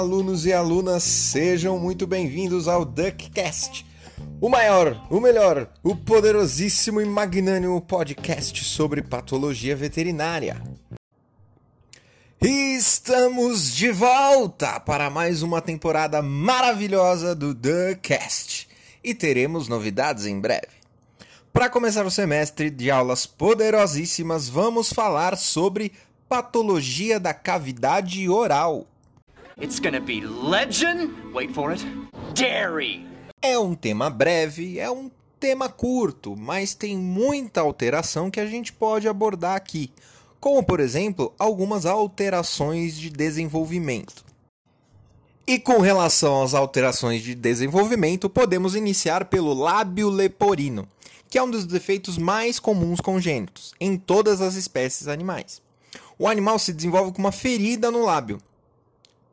Alunos 0.00 0.46
e 0.46 0.52
alunas, 0.54 1.02
sejam 1.02 1.78
muito 1.78 2.06
bem-vindos 2.06 2.66
ao 2.66 2.86
DuckCast, 2.86 3.84
o 4.40 4.48
maior, 4.48 4.98
o 5.10 5.20
melhor, 5.20 5.70
o 5.82 5.94
poderosíssimo 5.94 7.02
e 7.02 7.04
magnânimo 7.04 7.78
podcast 7.82 8.64
sobre 8.64 9.02
patologia 9.02 9.76
veterinária. 9.76 10.62
Estamos 12.40 13.74
de 13.74 13.92
volta 13.92 14.80
para 14.80 15.10
mais 15.10 15.42
uma 15.42 15.60
temporada 15.60 16.22
maravilhosa 16.22 17.34
do 17.34 17.52
DuckCast 17.52 18.70
e 19.04 19.14
teremos 19.14 19.68
novidades 19.68 20.24
em 20.24 20.40
breve. 20.40 20.80
Para 21.52 21.68
começar 21.68 22.06
o 22.06 22.10
semestre 22.10 22.70
de 22.70 22.90
aulas 22.90 23.26
poderosíssimas, 23.26 24.48
vamos 24.48 24.94
falar 24.94 25.36
sobre 25.36 25.92
patologia 26.26 27.20
da 27.20 27.34
cavidade 27.34 28.26
oral. 28.30 28.86
It's 29.62 29.78
gonna 29.78 30.00
be 30.00 30.22
legend. 30.22 31.12
Wait 31.34 31.52
for 31.52 31.70
it. 31.70 31.84
Dairy. 32.34 33.06
É 33.42 33.58
um 33.58 33.74
tema 33.74 34.08
breve, 34.08 34.78
é 34.78 34.90
um 34.90 35.10
tema 35.38 35.68
curto, 35.68 36.34
mas 36.34 36.74
tem 36.74 36.96
muita 36.96 37.60
alteração 37.60 38.30
que 38.30 38.40
a 38.40 38.46
gente 38.46 38.72
pode 38.72 39.06
abordar 39.06 39.56
aqui, 39.56 39.92
como 40.40 40.62
por 40.62 40.80
exemplo, 40.80 41.34
algumas 41.38 41.84
alterações 41.84 42.96
de 42.96 43.10
desenvolvimento. 43.10 44.24
E 45.46 45.58
com 45.58 45.78
relação 45.78 46.42
às 46.42 46.54
alterações 46.54 47.22
de 47.22 47.34
desenvolvimento, 47.34 48.30
podemos 48.30 48.74
iniciar 48.74 49.26
pelo 49.26 49.52
lábio 49.52 50.08
leporino, 50.08 50.88
que 51.28 51.36
é 51.36 51.42
um 51.42 51.50
dos 51.50 51.66
defeitos 51.66 52.16
mais 52.16 52.58
comuns 52.58 53.00
congênitos 53.00 53.74
em 53.78 53.96
todas 53.96 54.40
as 54.40 54.54
espécies 54.54 55.06
animais 55.06 55.60
o 56.20 56.28
animal 56.28 56.58
se 56.58 56.74
desenvolve 56.74 57.12
com 57.12 57.18
uma 57.18 57.32
ferida 57.32 57.90
no 57.90 58.04
lábio. 58.04 58.42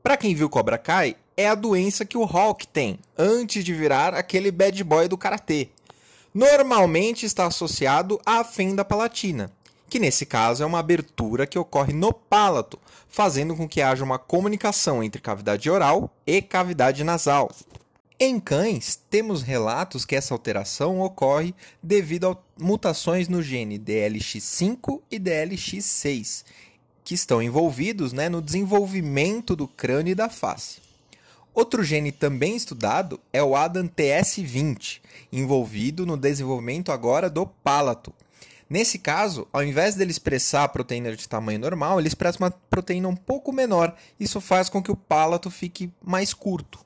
Para 0.08 0.16
quem 0.16 0.34
viu 0.34 0.50
Cobra 0.50 0.78
Kai, 0.78 1.18
é 1.36 1.50
a 1.50 1.54
doença 1.54 2.06
que 2.06 2.18
o 2.18 2.24
Hulk 2.24 2.66
tem 2.68 2.98
antes 3.18 3.62
de 3.62 3.74
virar 3.74 4.14
aquele 4.14 4.52
bad 4.52 4.82
boy 4.82 5.06
do 5.06 5.18
karatê. 5.18 5.68
Normalmente 6.34 7.26
está 7.26 7.46
associado 7.46 8.18
à 8.26 8.42
fenda 8.42 8.86
palatina, 8.86 9.52
que 9.90 10.00
nesse 10.00 10.26
caso 10.26 10.64
é 10.64 10.66
uma 10.66 10.80
abertura 10.80 11.46
que 11.46 11.60
ocorre 11.60 11.92
no 11.92 12.14
palato, 12.14 12.80
fazendo 13.10 13.54
com 13.54 13.68
que 13.68 13.82
haja 13.82 14.02
uma 14.02 14.18
comunicação 14.18 15.04
entre 15.04 15.22
cavidade 15.22 15.70
oral 15.70 16.10
e 16.26 16.42
cavidade 16.42 17.04
nasal. 17.04 17.52
Em 18.18 18.40
cães, 18.40 19.00
temos 19.10 19.44
relatos 19.44 20.06
que 20.06 20.16
essa 20.16 20.34
alteração 20.34 21.02
ocorre 21.02 21.54
devido 21.84 22.30
a 22.30 22.38
mutações 22.58 23.28
no 23.28 23.44
gene 23.44 23.78
DLX5 23.78 25.02
e 25.12 25.20
DLX6, 25.20 26.46
que 27.08 27.14
estão 27.14 27.42
envolvidos 27.42 28.12
né, 28.12 28.28
no 28.28 28.42
desenvolvimento 28.42 29.56
do 29.56 29.66
crânio 29.66 30.12
e 30.12 30.16
da 30.16 30.28
face. 30.28 30.82
Outro 31.54 31.82
gene 31.82 32.12
também 32.12 32.54
estudado 32.54 33.18
é 33.32 33.42
o 33.42 33.56
ADAN-TS20, 33.56 35.00
envolvido 35.32 36.06
no 36.06 36.18
desenvolvimento 36.18 36.92
agora 36.92 37.30
do 37.30 37.48
palato. 37.48 38.14
Nesse 38.70 39.00
caso, 39.00 39.48
ao 39.54 39.64
invés 39.64 39.96
dele 39.96 40.12
expressar 40.12 40.66
a 40.66 40.68
proteína 40.68 41.16
de 41.16 41.30
tamanho 41.30 41.60
normal, 41.60 41.98
ele 41.98 42.10
expressa 42.10 42.40
uma 42.40 42.52
proteína 42.52 43.08
um 43.08 43.16
pouco 43.16 43.54
menor. 43.54 43.96
Isso 44.20 44.42
faz 44.42 44.68
com 44.68 44.84
que 44.84 44.92
o 44.92 44.98
palato 44.98 45.50
fique 45.50 45.90
mais 46.04 46.34
curto. 46.34 46.78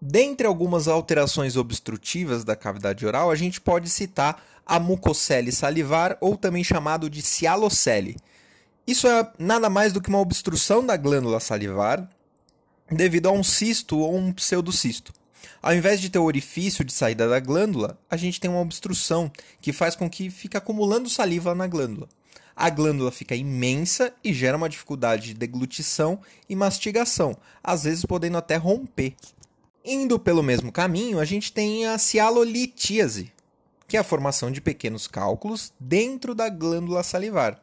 Dentre 0.00 0.46
algumas 0.46 0.88
alterações 0.88 1.58
obstrutivas 1.58 2.42
da 2.42 2.56
cavidade 2.56 3.04
oral, 3.04 3.30
a 3.30 3.36
gente 3.36 3.60
pode 3.60 3.90
citar 3.90 4.42
a 4.64 4.80
mucocele 4.80 5.52
salivar, 5.52 6.16
ou 6.22 6.38
também 6.38 6.64
chamado 6.64 7.10
de 7.10 7.20
cialocele, 7.20 8.16
isso 8.88 9.06
é 9.06 9.30
nada 9.38 9.68
mais 9.68 9.92
do 9.92 10.00
que 10.00 10.08
uma 10.08 10.18
obstrução 10.18 10.84
da 10.84 10.96
glândula 10.96 11.38
salivar 11.40 12.08
devido 12.90 13.26
a 13.26 13.30
um 13.30 13.44
cisto 13.44 13.98
ou 13.98 14.16
um 14.16 14.32
pseudocisto. 14.32 15.12
Ao 15.60 15.74
invés 15.74 16.00
de 16.00 16.08
ter 16.08 16.18
o 16.18 16.24
orifício 16.24 16.82
de 16.82 16.90
saída 16.90 17.28
da 17.28 17.38
glândula, 17.38 17.98
a 18.08 18.16
gente 18.16 18.40
tem 18.40 18.50
uma 18.50 18.62
obstrução 18.62 19.30
que 19.60 19.74
faz 19.74 19.94
com 19.94 20.08
que 20.08 20.30
fique 20.30 20.56
acumulando 20.56 21.10
saliva 21.10 21.54
na 21.54 21.66
glândula. 21.66 22.08
A 22.56 22.70
glândula 22.70 23.12
fica 23.12 23.36
imensa 23.36 24.10
e 24.24 24.32
gera 24.32 24.56
uma 24.56 24.70
dificuldade 24.70 25.26
de 25.26 25.34
deglutição 25.34 26.18
e 26.48 26.56
mastigação, 26.56 27.36
às 27.62 27.84
vezes 27.84 28.06
podendo 28.06 28.38
até 28.38 28.56
romper. 28.56 29.14
Indo 29.84 30.18
pelo 30.18 30.42
mesmo 30.42 30.72
caminho, 30.72 31.20
a 31.20 31.26
gente 31.26 31.52
tem 31.52 31.84
a 31.84 31.98
cialolitíase, 31.98 33.30
que 33.86 33.98
é 33.98 34.00
a 34.00 34.04
formação 34.04 34.50
de 34.50 34.62
pequenos 34.62 35.06
cálculos 35.06 35.74
dentro 35.78 36.34
da 36.34 36.48
glândula 36.48 37.02
salivar. 37.02 37.60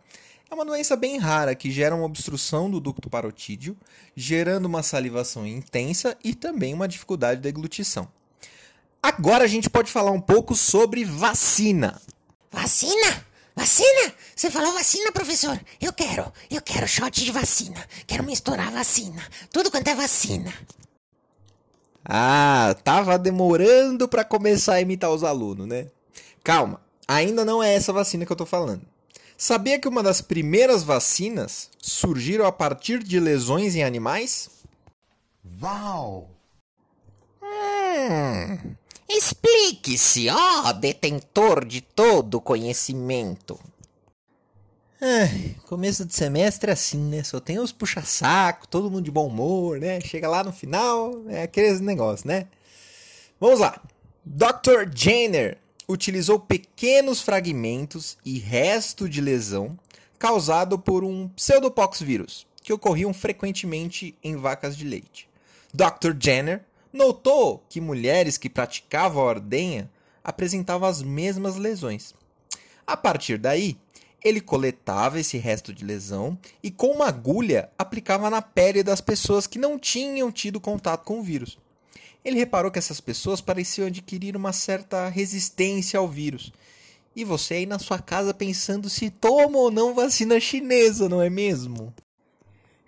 É 0.56 0.58
uma 0.58 0.64
doença 0.64 0.96
bem 0.96 1.18
rara 1.18 1.54
que 1.54 1.70
gera 1.70 1.94
uma 1.94 2.06
obstrução 2.06 2.72
do 2.72 2.80
ducto 2.80 3.10
parotídeo, 3.10 3.76
gerando 4.16 4.68
uma 4.68 4.82
salivação 4.82 5.46
intensa 5.46 6.18
e 6.24 6.34
também 6.34 6.74
uma 6.74 6.88
dificuldade 6.88 7.42
de 7.42 7.44
deglutição. 7.44 8.08
Agora 9.04 9.44
a 9.44 9.48
gente 9.48 9.70
pode 9.70 9.92
falar 9.92 10.12
um 10.12 10.22
pouco 10.22 10.56
sobre 10.56 11.04
vacina. 11.04 12.02
Vacina? 12.50 13.28
Vacina? 13.54 14.14
Você 14.34 14.50
falou 14.50 14.72
vacina, 14.72 15.12
professor? 15.12 15.60
Eu 15.82 15.92
quero. 15.92 16.32
Eu 16.50 16.62
quero 16.62 16.88
shot 16.88 17.26
de 17.26 17.34
vacina. 17.34 17.86
Quero 18.08 18.24
misturar 18.24 18.72
vacina. 18.72 19.22
Tudo 19.52 19.70
quanto 19.70 19.90
é 19.90 19.94
vacina. 19.94 20.54
Ah, 22.06 22.74
tava 22.82 23.20
demorando 23.20 24.08
para 24.08 24.24
começar 24.24 24.76
a 24.76 24.82
imitar 24.82 25.12
os 25.12 25.22
alunos, 25.22 25.68
né? 25.68 25.88
Calma, 26.42 26.80
ainda 27.06 27.44
não 27.44 27.62
é 27.62 27.76
essa 27.76 27.92
vacina 27.92 28.26
que 28.26 28.32
eu 28.32 28.38
tô 28.38 28.46
falando. 28.46 28.95
Sabia 29.38 29.80
que 29.80 29.88
uma 29.88 30.02
das 30.02 30.22
primeiras 30.22 30.84
vacinas 30.84 31.70
surgiram 31.78 32.46
a 32.46 32.52
partir 32.52 33.04
de 33.04 33.20
lesões 33.20 33.76
em 33.76 33.84
animais? 33.84 34.50
Uau! 35.62 36.30
Hum, 37.42 38.76
Explique-se, 39.08 40.30
ó 40.30 40.74
detentor 40.74 41.64
de 41.66 41.82
todo 41.82 42.42
conhecimento. 42.42 43.60
Começo 45.68 46.06
de 46.06 46.14
semestre 46.16 46.72
é 46.72 46.74
assim, 46.74 46.98
né? 46.98 47.24
Só 47.24 47.40
tem 47.40 47.60
os 47.60 47.72
puxa-saco, 47.72 48.68
todo 48.68 48.90
mundo 48.90 49.04
de 49.06 49.12
bom 49.12 49.28
humor, 49.28 49.80
né? 49.80 50.02
Chega 50.02 50.28
lá 50.28 50.44
no 50.44 50.52
final, 50.52 51.24
é 51.28 51.44
aqueles 51.44 51.80
negócios, 51.80 52.24
né? 52.24 52.48
Vamos 53.40 53.60
lá. 53.60 53.80
Dr. 54.26 54.90
Jenner 54.94 55.60
utilizou 55.88 56.40
pequenos 56.40 57.22
fragmentos 57.22 58.18
e 58.26 58.40
resto 58.40 59.08
de 59.08 59.22
lesão 59.22 59.78
causado 60.18 60.80
por 60.80 61.04
um 61.04 61.28
pseudopox 61.30 62.02
vírus, 62.02 62.48
que 62.64 62.74
ocorriam 62.74 63.14
frequentemente 63.14 64.16
em 64.24 64.36
vacas 64.36 64.76
de 64.76 64.86
leite. 64.86 65.30
Dr. 65.74 66.16
Jenner 66.20 66.64
notou 66.92 67.64
que 67.70 67.82
mulheres 67.82 68.38
que 68.38 68.50
praticavam 68.50 69.22
a 69.22 69.26
ordenha 69.26 69.90
apresentavam 70.24 70.88
as 70.88 71.02
mesmas 71.02 71.58
lesões. 71.58 72.14
A 72.88 72.96
partir 72.96 73.38
daí, 73.38 73.78
ele 74.24 74.42
coletava 74.42 75.20
esse 75.20 75.38
resto 75.38 75.72
de 75.72 75.86
lesão 75.86 76.38
e 76.64 76.72
com 76.72 76.88
uma 76.88 77.08
agulha 77.08 77.70
aplicava 77.78 78.28
na 78.30 78.42
pele 78.42 78.82
das 78.82 79.00
pessoas 79.00 79.46
que 79.46 79.60
não 79.60 79.78
tinham 79.78 80.32
tido 80.32 80.60
contato 80.60 81.04
com 81.04 81.20
o 81.20 81.24
vírus. 81.24 81.60
Ele 82.26 82.40
reparou 82.40 82.72
que 82.72 82.80
essas 82.80 83.00
pessoas 83.00 83.40
pareciam 83.40 83.86
adquirir 83.86 84.36
uma 84.36 84.52
certa 84.52 85.08
resistência 85.08 86.00
ao 86.00 86.08
vírus. 86.08 86.52
E 87.16 87.24
você 87.24 87.54
aí 87.54 87.66
na 87.68 87.78
sua 87.78 88.00
casa 88.00 88.34
pensando 88.34 88.90
se 88.90 89.12
toma 89.12 89.60
ou 89.60 89.70
não 89.70 89.94
vacina 89.94 90.40
chinesa, 90.40 91.08
não 91.08 91.22
é 91.22 91.30
mesmo? 91.30 91.94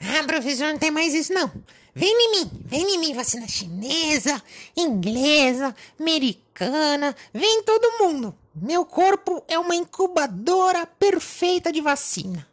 Ah, 0.01 0.23
professor, 0.25 0.71
não 0.73 0.79
tem 0.79 0.89
mais 0.89 1.13
isso 1.13 1.31
não. 1.31 1.51
Vem 1.93 2.09
em 2.09 2.31
mim, 2.31 2.51
vem 2.65 2.95
em 2.95 2.99
mim, 2.99 3.13
vacina 3.13 3.47
chinesa, 3.47 4.41
inglesa, 4.75 5.75
americana, 5.99 7.15
vem 7.33 7.63
todo 7.63 7.97
mundo. 7.99 8.35
Meu 8.55 8.85
corpo 8.85 9.43
é 9.47 9.57
uma 9.57 9.75
incubadora 9.75 10.85
perfeita 10.85 11.71
de 11.71 11.79
vacina. 11.79 12.47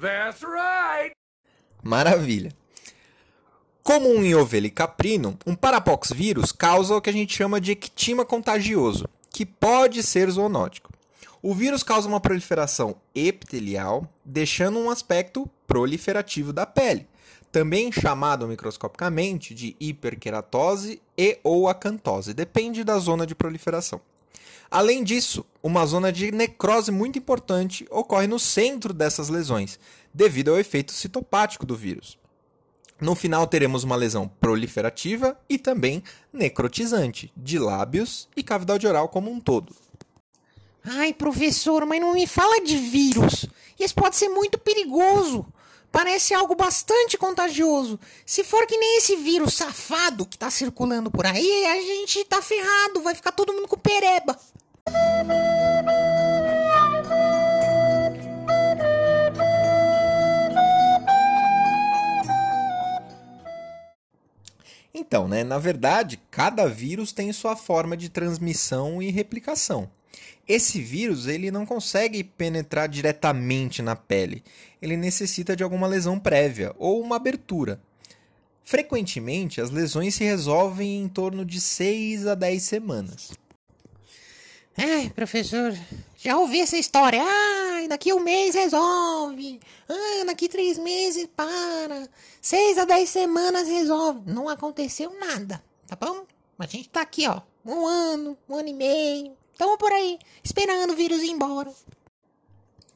That's 0.00 0.42
right. 0.42 1.14
Maravilha. 1.82 2.52
Comum 3.82 4.22
em 4.22 4.32
ovelha 4.32 4.68
e 4.68 4.70
caprino, 4.70 5.36
um 5.44 5.56
parapox 5.56 6.12
vírus 6.12 6.52
causa 6.52 6.94
o 6.94 7.00
que 7.00 7.10
a 7.10 7.12
gente 7.12 7.36
chama 7.36 7.60
de 7.60 7.72
ectima 7.72 8.24
contagioso, 8.24 9.08
que 9.28 9.44
pode 9.44 10.04
ser 10.04 10.30
zoonótico. 10.30 10.92
O 11.42 11.52
vírus 11.52 11.82
causa 11.82 12.06
uma 12.06 12.20
proliferação 12.20 12.94
epitelial, 13.12 14.08
deixando 14.24 14.78
um 14.78 14.88
aspecto 14.88 15.50
proliferativo 15.66 16.52
da 16.52 16.64
pele, 16.64 17.08
também 17.50 17.90
chamado 17.90 18.46
microscopicamente 18.46 19.52
de 19.52 19.74
hiperkeratose 19.80 21.02
e 21.18 21.40
ou 21.42 21.68
acantose, 21.68 22.32
depende 22.32 22.84
da 22.84 22.96
zona 23.00 23.26
de 23.26 23.34
proliferação. 23.34 24.00
Além 24.70 25.02
disso, 25.02 25.44
uma 25.60 25.84
zona 25.86 26.12
de 26.12 26.30
necrose 26.30 26.92
muito 26.92 27.18
importante 27.18 27.84
ocorre 27.90 28.28
no 28.28 28.38
centro 28.38 28.94
dessas 28.94 29.28
lesões, 29.28 29.76
devido 30.14 30.52
ao 30.52 30.58
efeito 30.58 30.92
citopático 30.92 31.66
do 31.66 31.74
vírus. 31.74 32.21
No 33.02 33.16
final 33.16 33.48
teremos 33.48 33.82
uma 33.82 33.96
lesão 33.96 34.28
proliferativa 34.28 35.36
e 35.48 35.58
também 35.58 36.04
necrotizante 36.32 37.32
de 37.36 37.58
lábios 37.58 38.28
e 38.36 38.44
cavidade 38.44 38.86
oral 38.86 39.08
como 39.08 39.28
um 39.28 39.40
todo. 39.40 39.74
Ai, 40.84 41.12
professor, 41.12 41.84
mas 41.84 42.00
não 42.00 42.14
me 42.14 42.28
fala 42.28 42.64
de 42.64 42.76
vírus. 42.76 43.46
Isso 43.76 43.92
pode 43.92 44.14
ser 44.14 44.28
muito 44.28 44.56
perigoso. 44.56 45.44
parece 45.90 46.32
algo 46.32 46.54
bastante 46.54 47.18
contagioso. 47.18 47.98
Se 48.24 48.44
for 48.44 48.66
que 48.68 48.78
nem 48.78 48.98
esse 48.98 49.16
vírus 49.16 49.54
safado 49.54 50.24
que 50.24 50.38
tá 50.38 50.48
circulando 50.48 51.10
por 51.10 51.26
aí, 51.26 51.66
a 51.66 51.82
gente 51.82 52.24
tá 52.24 52.40
ferrado, 52.40 53.02
vai 53.02 53.16
ficar 53.16 53.32
todo 53.32 53.52
mundo 53.52 53.66
com 53.66 53.76
pereba. 53.76 54.38
Então, 65.12 65.28
né, 65.28 65.44
na 65.44 65.58
verdade, 65.58 66.18
cada 66.30 66.66
vírus 66.66 67.12
tem 67.12 67.30
sua 67.34 67.54
forma 67.54 67.98
de 67.98 68.08
transmissão 68.08 69.02
e 69.02 69.10
replicação. 69.10 69.90
Esse 70.48 70.80
vírus 70.80 71.26
ele 71.26 71.50
não 71.50 71.66
consegue 71.66 72.24
penetrar 72.24 72.88
diretamente 72.88 73.82
na 73.82 73.94
pele. 73.94 74.42
Ele 74.80 74.96
necessita 74.96 75.54
de 75.54 75.62
alguma 75.62 75.86
lesão 75.86 76.18
prévia 76.18 76.74
ou 76.78 76.98
uma 76.98 77.16
abertura. 77.16 77.78
Frequentemente, 78.64 79.60
as 79.60 79.68
lesões 79.68 80.14
se 80.14 80.24
resolvem 80.24 81.02
em 81.02 81.08
torno 81.08 81.44
de 81.44 81.60
6 81.60 82.26
a 82.26 82.34
10 82.34 82.62
semanas. 82.62 83.32
Ai, 84.78 85.12
professor, 85.14 85.76
já 86.22 86.38
ouvi 86.38 86.60
essa 86.60 86.76
história. 86.76 87.20
Ai, 87.20 87.88
daqui 87.88 88.12
um 88.12 88.20
mês 88.20 88.54
resolve. 88.54 89.58
Ai, 89.88 90.24
daqui 90.24 90.48
três 90.48 90.78
meses 90.78 91.26
para. 91.34 92.08
Seis 92.40 92.78
a 92.78 92.84
dez 92.84 93.08
semanas 93.08 93.66
resolve. 93.66 94.20
Não 94.30 94.48
aconteceu 94.48 95.12
nada, 95.18 95.60
tá 95.84 95.96
bom? 95.96 96.24
A 96.60 96.66
gente 96.66 96.88
tá 96.88 97.00
aqui, 97.00 97.26
ó. 97.26 97.40
Um 97.66 97.84
ano, 97.84 98.38
um 98.48 98.54
ano 98.54 98.68
e 98.68 98.72
meio. 98.72 99.32
Tamo 99.58 99.76
por 99.76 99.90
aí, 99.90 100.16
esperando 100.44 100.92
o 100.92 100.96
vírus 100.96 101.22
ir 101.22 101.30
embora. 101.30 101.72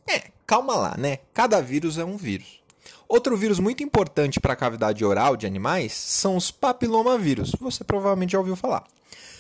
É, 0.07 0.31
calma 0.47 0.77
lá, 0.77 0.97
né? 0.97 1.19
Cada 1.35 1.61
vírus 1.61 1.99
é 1.99 2.05
um 2.05 2.17
vírus. 2.17 2.63
Outro 3.09 3.37
vírus 3.37 3.59
muito 3.59 3.83
importante 3.83 4.39
para 4.39 4.53
a 4.53 4.57
cavidade 4.57 5.05
oral 5.05 5.37
de 5.37 5.49
animais 5.49 5.93
são 5.93 6.37
os 6.37 6.53
papilomavírus. 6.53 7.51
Você 7.59 7.83
provavelmente 7.83 8.33
já 8.33 8.39
ouviu 8.39 8.55
falar 8.55 8.85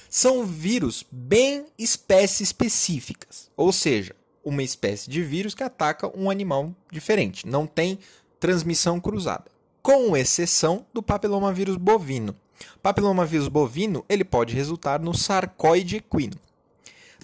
são 0.08 0.44
vírus 0.46 1.04
bem 1.10 1.66
espécie 1.78 2.42
específicas, 2.42 3.50
ou 3.56 3.72
seja, 3.72 4.14
uma 4.44 4.62
espécie 4.62 5.10
de 5.10 5.22
vírus 5.22 5.54
que 5.54 5.62
ataca 5.62 6.10
um 6.16 6.30
animal 6.30 6.72
diferente, 6.90 7.46
não 7.46 7.66
tem 7.66 7.98
transmissão 8.38 9.00
cruzada, 9.00 9.46
com 9.82 10.16
exceção 10.16 10.86
do 10.92 11.02
papilomavírus 11.02 11.76
bovino. 11.76 12.34
Papilomavírus 12.82 13.48
bovino 13.48 14.04
ele 14.08 14.24
pode 14.24 14.54
resultar 14.54 15.00
no 15.00 15.14
sarcoide 15.14 15.96
equino. 15.96 16.36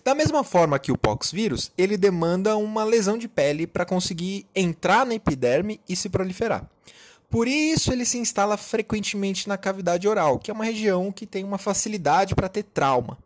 Da 0.04 0.16
mesma 0.16 0.42
forma 0.42 0.80
que 0.80 0.90
o 0.90 0.98
poxvírus, 0.98 1.70
ele 1.78 1.96
demanda 1.96 2.56
uma 2.56 2.82
lesão 2.82 3.16
de 3.16 3.28
pele 3.28 3.68
para 3.68 3.86
conseguir 3.86 4.46
entrar 4.54 5.06
na 5.06 5.14
epiderme 5.14 5.80
e 5.88 5.94
se 5.94 6.08
proliferar. 6.08 6.68
Por 7.32 7.48
isso 7.48 7.90
ele 7.90 8.04
se 8.04 8.18
instala 8.18 8.58
frequentemente 8.58 9.48
na 9.48 9.56
cavidade 9.56 10.06
oral, 10.06 10.38
que 10.38 10.50
é 10.50 10.54
uma 10.54 10.66
região 10.66 11.10
que 11.10 11.24
tem 11.24 11.42
uma 11.42 11.56
facilidade 11.56 12.34
para 12.34 12.46
ter 12.46 12.62
trauma 12.62 13.16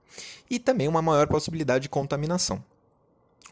e 0.49 0.61
também 0.61 0.87
uma 0.87 1.03
maior 1.03 1.26
possibilidade 1.26 1.82
de 1.82 1.88
contaminação. 1.88 2.62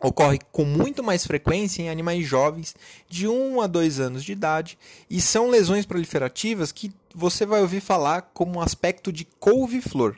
Ocorre 0.00 0.38
com 0.52 0.64
muito 0.64 1.02
mais 1.02 1.26
frequência 1.26 1.82
em 1.82 1.90
animais 1.90 2.24
jovens 2.24 2.76
de 3.08 3.26
1 3.26 3.62
a 3.62 3.66
2 3.66 3.98
anos 3.98 4.22
de 4.22 4.30
idade 4.30 4.78
e 5.10 5.20
são 5.20 5.50
lesões 5.50 5.84
proliferativas 5.84 6.70
que 6.70 6.92
você 7.12 7.44
vai 7.44 7.60
ouvir 7.60 7.80
falar 7.80 8.22
como 8.32 8.58
um 8.58 8.62
aspecto 8.62 9.12
de 9.12 9.24
couve-flor. 9.24 10.16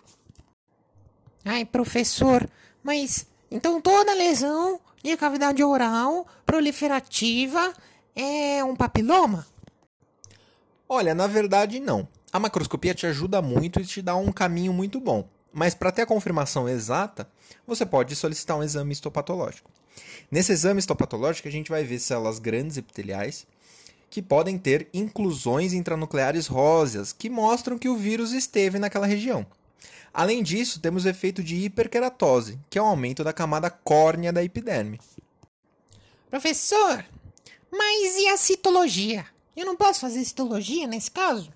Ai, 1.46 1.64
professor, 1.64 2.46
mas 2.82 3.26
então 3.50 3.80
toda 3.80 4.12
lesão 4.12 4.78
de 5.02 5.16
cavidade 5.16 5.64
oral 5.64 6.26
proliferativa 6.44 7.72
é 8.14 8.62
um 8.62 8.76
papiloma? 8.76 9.46
Olha, 10.88 11.14
na 11.14 11.26
verdade 11.26 11.80
não. 11.80 12.06
A 12.32 12.38
macroscopia 12.38 12.94
te 12.94 13.06
ajuda 13.06 13.42
muito 13.42 13.80
e 13.80 13.84
te 13.84 14.00
dá 14.00 14.14
um 14.16 14.30
caminho 14.30 14.72
muito 14.72 15.00
bom. 15.00 15.28
Mas 15.52 15.74
para 15.74 15.90
ter 15.90 16.02
a 16.02 16.06
confirmação 16.06 16.68
exata, 16.68 17.28
você 17.66 17.86
pode 17.86 18.14
solicitar 18.14 18.56
um 18.56 18.62
exame 18.62 18.92
histopatológico. 18.92 19.70
Nesse 20.30 20.52
exame 20.52 20.78
histopatológico, 20.78 21.48
a 21.48 21.50
gente 21.50 21.70
vai 21.70 21.82
ver 21.82 21.98
células 21.98 22.38
grandes 22.38 22.76
epiteliais 22.76 23.46
que 24.10 24.22
podem 24.22 24.56
ter 24.58 24.88
inclusões 24.94 25.72
intranucleares 25.72 26.46
róseas, 26.46 27.12
que 27.12 27.28
mostram 27.28 27.78
que 27.78 27.88
o 27.88 27.96
vírus 27.96 28.32
esteve 28.32 28.78
naquela 28.78 29.06
região. 29.06 29.46
Além 30.12 30.42
disso, 30.42 30.80
temos 30.80 31.04
o 31.04 31.08
efeito 31.08 31.42
de 31.42 31.56
hiperkeratose, 31.56 32.58
que 32.70 32.78
é 32.78 32.82
o 32.82 32.86
aumento 32.86 33.24
da 33.24 33.32
camada 33.32 33.68
córnea 33.68 34.32
da 34.32 34.42
epiderme. 34.42 35.00
Professor, 36.30 37.04
mas 37.70 38.16
e 38.16 38.28
a 38.28 38.36
citologia? 38.36 39.26
Eu 39.56 39.64
não 39.64 39.76
posso 39.76 40.00
fazer 40.00 40.24
citologia 40.24 40.86
nesse 40.86 41.10
caso? 41.10 41.50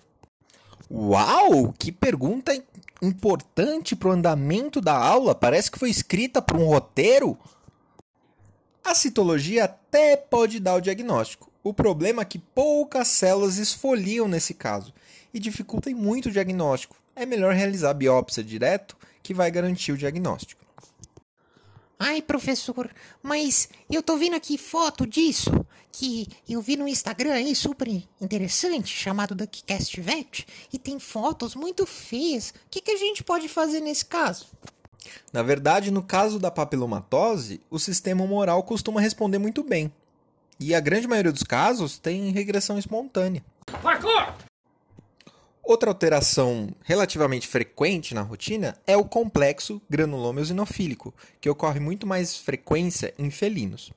Uau, 0.91 1.73
que 1.79 1.93
pergunta 1.93 2.53
importante 3.03 3.95
para 3.95 4.09
o 4.09 4.13
andamento 4.13 4.81
da 4.81 4.97
aula. 4.97 5.35
Parece 5.35 5.71
que 5.71 5.79
foi 5.79 5.91
escrita 5.91 6.41
por 6.41 6.57
um 6.57 6.67
roteiro. 6.67 7.39
A 8.83 8.95
citologia 8.95 9.65
até 9.65 10.17
pode 10.17 10.59
dar 10.59 10.77
o 10.77 10.81
diagnóstico. 10.81 11.51
O 11.63 11.75
problema 11.75 12.23
é 12.23 12.25
que 12.25 12.39
poucas 12.39 13.09
células 13.09 13.59
esfoliam 13.59 14.27
nesse 14.27 14.55
caso 14.55 14.95
e 15.33 15.39
dificultam 15.39 15.95
muito 15.95 16.31
o 16.31 16.33
diagnóstico. 16.33 16.97
É 17.15 17.27
melhor 17.27 17.55
realizar 17.55 17.91
a 17.91 17.95
biópsia 17.95 18.43
direto 18.43 18.97
que 19.23 19.35
vai 19.35 19.51
garantir 19.51 19.93
o 19.93 19.99
diagnóstico. 19.99 20.65
Ai, 22.03 22.23
professor, 22.23 22.91
mas 23.23 23.69
eu 23.91 24.03
tô 24.03 24.17
vendo 24.17 24.35
aqui 24.35 24.57
foto 24.57 25.07
disso 25.07 25.51
que 25.93 26.27
eu 26.49 26.63
vi 26.63 26.75
no 26.75 26.89
Instagram 26.89 27.35
aí 27.35 27.55
super 27.55 27.87
interessante, 28.19 28.89
chamado 28.89 29.35
DuckCast 29.35 30.01
Vet, 30.01 30.47
e 30.73 30.79
tem 30.79 30.99
fotos 30.99 31.55
muito 31.55 31.85
feias. 31.85 32.55
O 32.67 32.71
que, 32.71 32.81
que 32.81 32.93
a 32.93 32.97
gente 32.97 33.23
pode 33.23 33.51
fazer 33.51 33.81
nesse 33.81 34.07
caso? 34.07 34.47
Na 35.31 35.43
verdade, 35.43 35.91
no 35.91 36.03
caso 36.03 36.39
da 36.39 36.51
papilomatose, 36.51 37.61
o 37.69 37.79
sistema 37.79 38.25
humoral 38.25 38.63
costuma 38.63 38.99
responder 38.99 39.37
muito 39.37 39.63
bem. 39.63 39.93
E 40.59 40.75
a 40.75 40.81
grande 40.81 41.07
maioria 41.07 41.33
dos 41.33 41.43
casos 41.43 41.99
tem 41.99 42.31
regressão 42.31 42.79
espontânea. 42.79 43.45
Parkour! 43.83 44.50
Outra 45.71 45.89
alteração 45.89 46.75
relativamente 46.83 47.47
frequente 47.47 48.13
na 48.13 48.23
rotina 48.23 48.77
é 48.89 48.97
o 48.97 49.05
complexo 49.05 49.81
granuloma 49.89 50.41
eosinofílico, 50.41 51.15
que 51.41 51.49
ocorre 51.49 51.79
muito 51.79 52.09
mais 52.09 52.37
frequência 52.37 53.15
em 53.17 53.31
felinos. 53.31 53.93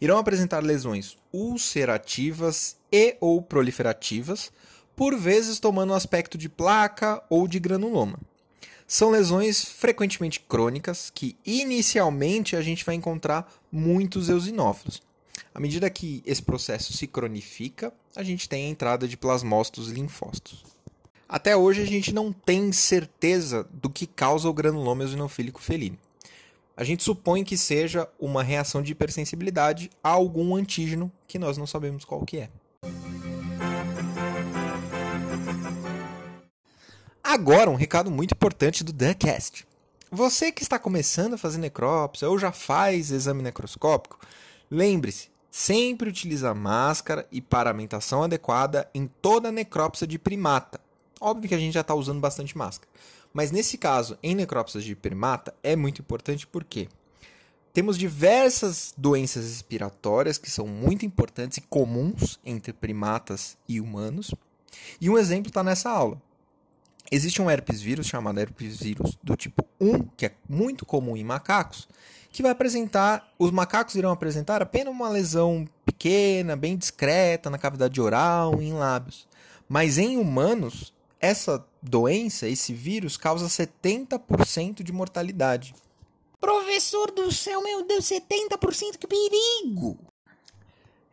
Irão 0.00 0.18
apresentar 0.18 0.64
lesões 0.64 1.16
ulcerativas 1.32 2.76
e 2.90 3.16
ou 3.20 3.40
proliferativas, 3.40 4.50
por 4.96 5.16
vezes 5.16 5.60
tomando 5.60 5.94
aspecto 5.94 6.36
de 6.36 6.48
placa 6.48 7.22
ou 7.30 7.46
de 7.46 7.60
granuloma. 7.60 8.18
São 8.84 9.08
lesões 9.08 9.64
frequentemente 9.64 10.40
crônicas 10.40 11.08
que 11.08 11.36
inicialmente 11.46 12.56
a 12.56 12.62
gente 12.62 12.84
vai 12.84 12.96
encontrar 12.96 13.48
muitos 13.70 14.28
eosinófilos. 14.28 15.00
À 15.54 15.60
medida 15.60 15.88
que 15.88 16.20
esse 16.26 16.42
processo 16.42 16.92
se 16.92 17.06
cronifica, 17.06 17.92
a 18.16 18.24
gente 18.24 18.48
tem 18.48 18.66
a 18.66 18.70
entrada 18.70 19.06
de 19.06 19.16
plasmócitos 19.16 19.88
linfócitos. 19.88 20.71
Até 21.32 21.56
hoje 21.56 21.80
a 21.80 21.86
gente 21.86 22.12
não 22.12 22.30
tem 22.30 22.70
certeza 22.72 23.66
do 23.72 23.88
que 23.88 24.06
causa 24.06 24.46
o 24.50 24.52
granuloma 24.52 25.02
eosinofílico 25.02 25.62
felino. 25.62 25.96
A 26.76 26.84
gente 26.84 27.02
supõe 27.02 27.42
que 27.42 27.56
seja 27.56 28.06
uma 28.20 28.42
reação 28.42 28.82
de 28.82 28.92
hipersensibilidade 28.92 29.90
a 30.04 30.10
algum 30.10 30.54
antígeno 30.54 31.10
que 31.26 31.38
nós 31.38 31.56
não 31.56 31.66
sabemos 31.66 32.04
qual 32.04 32.22
que 32.26 32.36
é. 32.36 32.50
Agora 37.24 37.70
um 37.70 37.76
recado 37.76 38.10
muito 38.10 38.34
importante 38.34 38.84
do 38.84 38.92
TheCast. 38.92 39.66
Você 40.10 40.52
que 40.52 40.62
está 40.62 40.78
começando 40.78 41.32
a 41.32 41.38
fazer 41.38 41.56
necrópsia 41.56 42.28
ou 42.28 42.38
já 42.38 42.52
faz 42.52 43.10
exame 43.10 43.42
necroscópico, 43.42 44.20
lembre-se, 44.70 45.30
sempre 45.50 46.10
utiliza 46.10 46.52
máscara 46.52 47.26
e 47.32 47.40
paramentação 47.40 48.22
adequada 48.22 48.86
em 48.92 49.06
toda 49.06 49.50
necrópsia 49.50 50.06
de 50.06 50.18
primata, 50.18 50.78
Óbvio 51.24 51.48
que 51.48 51.54
a 51.54 51.58
gente 51.58 51.72
já 51.72 51.82
está 51.82 51.94
usando 51.94 52.18
bastante 52.18 52.58
máscara. 52.58 52.90
Mas 53.32 53.52
nesse 53.52 53.78
caso, 53.78 54.18
em 54.24 54.34
necrópsias 54.34 54.82
de 54.82 54.96
primata, 54.96 55.54
é 55.62 55.76
muito 55.76 56.02
importante 56.02 56.48
porque 56.48 56.88
temos 57.72 57.96
diversas 57.96 58.92
doenças 58.98 59.44
respiratórias 59.44 60.36
que 60.36 60.50
são 60.50 60.66
muito 60.66 61.06
importantes 61.06 61.58
e 61.58 61.60
comuns 61.60 62.40
entre 62.44 62.72
primatas 62.72 63.56
e 63.68 63.80
humanos. 63.80 64.34
E 65.00 65.08
um 65.08 65.16
exemplo 65.16 65.48
está 65.48 65.62
nessa 65.62 65.90
aula. 65.90 66.20
Existe 67.10 67.40
um 67.40 67.48
herpes 67.48 67.80
vírus 67.80 68.08
chamado 68.08 68.40
herpes 68.40 68.78
vírus 68.80 69.16
do 69.22 69.36
tipo 69.36 69.64
1, 69.80 70.00
que 70.16 70.26
é 70.26 70.34
muito 70.48 70.84
comum 70.84 71.16
em 71.16 71.22
macacos, 71.22 71.88
que 72.32 72.42
vai 72.42 72.50
apresentar, 72.50 73.32
os 73.38 73.52
macacos 73.52 73.94
irão 73.94 74.10
apresentar 74.10 74.60
apenas 74.60 74.92
uma 74.92 75.08
lesão 75.08 75.68
pequena, 75.84 76.56
bem 76.56 76.76
discreta 76.76 77.48
na 77.48 77.58
cavidade 77.58 78.00
oral, 78.00 78.60
em 78.60 78.72
lábios. 78.72 79.28
Mas 79.68 79.98
em 79.98 80.16
humanos, 80.16 80.92
essa 81.22 81.64
doença, 81.80 82.48
esse 82.48 82.74
vírus, 82.74 83.16
causa 83.16 83.46
70% 83.46 84.82
de 84.82 84.92
mortalidade. 84.92 85.72
Professor 86.40 87.12
do 87.12 87.30
céu, 87.30 87.62
meu 87.62 87.86
Deus, 87.86 88.04
70% 88.04 88.98
que 88.98 89.06
perigo! 89.06 89.96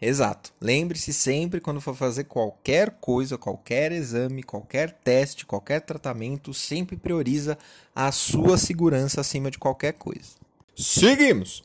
Exato. 0.01 0.51
Lembre-se 0.59 1.13
sempre 1.13 1.59
quando 1.59 1.79
for 1.79 1.93
fazer 1.93 2.23
qualquer 2.23 2.91
coisa, 2.99 3.37
qualquer 3.37 3.91
exame, 3.91 4.41
qualquer 4.41 4.91
teste, 4.91 5.45
qualquer 5.45 5.81
tratamento, 5.81 6.53
sempre 6.53 6.97
prioriza 6.97 7.57
a 7.93 8.11
sua 8.11 8.57
segurança 8.57 9.21
acima 9.21 9.51
de 9.51 9.59
qualquer 9.59 9.93
coisa. 9.93 10.31
Seguimos. 10.75 11.63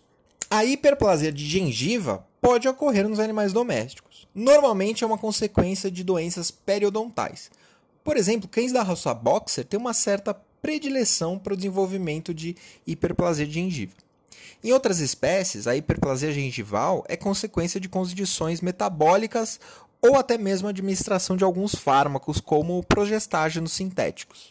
A 0.50 0.64
hiperplasia 0.64 1.32
de 1.32 1.46
gengiva 1.46 2.26
pode 2.40 2.68
ocorrer 2.68 3.08
nos 3.08 3.20
animais 3.20 3.52
domésticos. 3.52 4.28
Normalmente 4.34 5.02
é 5.02 5.06
uma 5.06 5.16
consequência 5.16 5.90
de 5.90 6.04
doenças 6.04 6.50
periodontais. 6.50 7.50
Por 8.04 8.18
exemplo, 8.18 8.46
cães 8.46 8.70
da 8.70 8.82
raça 8.82 9.14
boxer 9.14 9.64
têm 9.64 9.80
uma 9.80 9.94
certa 9.94 10.34
predileção 10.60 11.38
para 11.38 11.54
o 11.54 11.56
desenvolvimento 11.56 12.34
de 12.34 12.54
hiperplasia 12.86 13.46
de 13.46 13.54
gengiva. 13.54 13.94
Em 14.62 14.72
outras 14.72 15.00
espécies, 15.00 15.66
a 15.66 15.74
hiperplasia 15.74 16.30
gengival 16.30 17.02
é 17.08 17.16
consequência 17.16 17.80
de 17.80 17.88
condições 17.88 18.60
metabólicas 18.60 19.58
ou 20.02 20.16
até 20.16 20.36
mesmo 20.36 20.68
administração 20.68 21.34
de 21.34 21.44
alguns 21.44 21.74
fármacos, 21.74 22.40
como 22.40 22.82
progestágenos 22.84 23.72
sintéticos. 23.72 24.50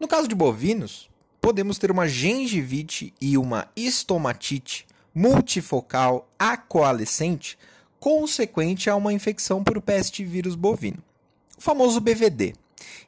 No 0.00 0.08
caso 0.08 0.26
de 0.26 0.34
bovinos, 0.34 1.10
podemos 1.38 1.76
ter 1.76 1.90
uma 1.90 2.08
gengivite 2.08 3.12
e 3.20 3.36
uma 3.36 3.68
estomatite 3.76 4.86
multifocal 5.14 6.28
acoalescente 6.38 7.58
consequente 8.00 8.88
a 8.88 8.96
uma 8.96 9.12
infecção 9.12 9.62
por 9.62 9.80
peste 9.82 10.24
vírus 10.24 10.54
bovino. 10.54 11.02
O 11.62 11.64
famoso 11.64 12.00
BVD 12.00 12.54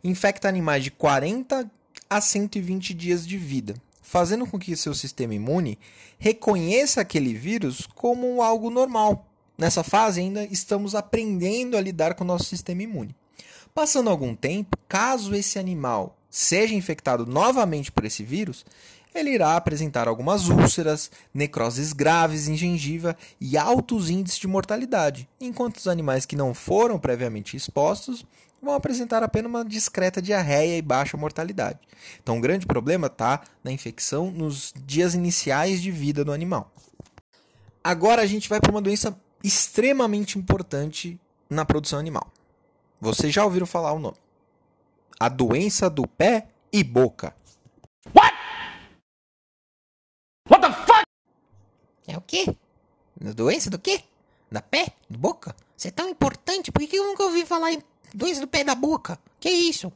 infecta 0.05 0.49
animais 0.49 0.85
de 0.85 0.93
40 0.93 1.69
a 2.09 2.21
120 2.21 2.95
dias 2.95 3.27
de 3.27 3.37
vida 3.37 3.75
fazendo 4.01 4.47
com 4.47 4.61
que 4.61 4.77
seu 4.77 4.95
sistema 4.95 5.35
imune 5.35 5.77
reconheça 6.21 7.01
aquele 7.01 7.35
vírus 7.35 7.85
como 7.97 8.41
algo 8.41 8.71
normal. 8.71 9.27
Nessa 9.59 9.83
fase, 9.83 10.21
ainda 10.21 10.45
estamos 10.45 10.95
aprendendo 10.95 11.77
a 11.77 11.81
lidar 11.81 12.15
com 12.15 12.23
o 12.23 12.27
nosso 12.29 12.45
sistema 12.45 12.81
imune. 12.81 13.17
Passando 13.75 14.09
algum 14.09 14.37
tempo, 14.37 14.79
caso 14.87 15.35
esse 15.35 15.59
animal 15.59 16.17
seja 16.31 16.77
infectado 16.77 17.27
novamente 17.27 17.91
por 17.91 18.05
esse 18.05 18.23
vírus, 18.23 18.65
ele 19.15 19.31
irá 19.31 19.57
apresentar 19.57 20.09
algumas 20.09 20.49
úlceras, 20.49 21.11
necroses 21.33 21.93
graves 21.93 22.49
em 22.49 22.57
gengiva 22.57 23.17
e 23.41 23.57
altos 23.57 24.11
índices 24.11 24.39
de 24.39 24.49
mortalidade, 24.49 25.29
enquanto 25.41 25.77
os 25.77 25.87
animais 25.87 26.27
que 26.27 26.35
não 26.35 26.53
foram 26.53 26.99
previamente 26.99 27.57
expostos 27.57 28.27
vão 28.61 28.75
apresentar 28.75 29.23
apenas 29.23 29.51
uma 29.51 29.65
discreta 29.65 30.21
diarreia 30.21 30.77
e 30.77 30.83
baixa 30.83 31.17
mortalidade. 31.17 31.79
Então, 32.23 32.39
o 32.39 32.41
grande 32.41 32.67
problema 32.67 33.07
está 33.07 33.43
na 33.63 33.71
infecção 33.71 34.31
nos 34.31 34.73
dias 34.85 35.15
iniciais 35.15 35.81
de 35.81 35.91
vida 35.91 36.25
do 36.25 36.33
animal. 36.33 36.73
Agora 37.83 38.23
a 38.23 38.27
gente 38.27 38.49
vai 38.49 38.61
para 38.61 38.71
uma 38.71 38.81
doença 38.81 39.17
extremamente 39.43 40.39
importante 40.39 41.21
na 41.51 41.65
produção 41.65 41.99
animal. 41.99 42.33
Vocês 42.99 43.33
já 43.33 43.45
ouviram 43.45 43.67
falar 43.67 43.93
o 43.93 43.99
nome? 43.99 44.17
A 45.21 45.29
doença 45.29 45.91
do 45.91 46.09
pé 46.09 46.49
e 46.73 46.83
boca. 46.83 47.37
What 48.17 48.34
É 52.07 52.17
o 52.17 52.21
quê? 52.21 52.55
Doença 53.19 53.71
do 53.71 53.79
quê? 53.79 54.03
Da 54.51 54.61
pé? 54.61 54.89
Do 55.09 55.19
boca? 55.19 55.55
Você 55.77 55.89
é 55.89 55.91
tão 55.91 56.09
importante, 56.09 56.71
por 56.71 56.87
que 56.87 56.97
eu 56.97 57.05
nunca 57.05 57.25
ouvi 57.25 57.45
falar 57.45 57.73
em 57.73 57.83
doença 58.13 58.41
do 58.41 58.49
pé 58.49 58.61
e 58.61 58.65
da 58.65 58.75
boca? 58.75 59.19
Que 59.41 59.51
isso? 59.51 59.93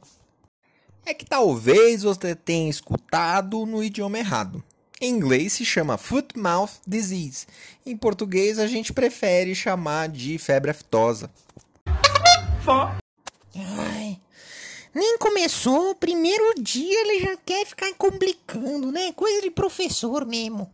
É 1.05 1.13
que 1.13 1.25
talvez 1.25 2.03
você 2.03 2.35
tenha 2.35 2.69
escutado 2.69 3.65
no 3.65 3.83
idioma 3.83 4.17
errado. 4.17 4.63
Em 5.01 5.13
inglês 5.13 5.53
se 5.53 5.63
chama 5.63 5.97
Foot 5.97 6.37
Mouth 6.37 6.81
Disease. 6.85 7.47
Em 7.85 7.95
português 7.95 8.59
a 8.59 8.67
gente 8.67 8.91
prefere 8.91 9.55
chamar 9.55 10.09
de 10.09 10.37
febre 10.37 10.71
aftosa. 10.71 11.31
Ai, 13.55 14.19
nem 14.93 15.17
começou 15.17 15.91
o 15.91 15.95
primeiro 15.95 16.61
dia 16.61 17.01
ele 17.01 17.21
já 17.21 17.37
quer 17.37 17.65
ficar 17.65 17.93
complicando, 17.95 18.91
né? 18.91 19.13
Coisa 19.13 19.41
de 19.41 19.49
professor 19.49 20.25
mesmo. 20.25 20.69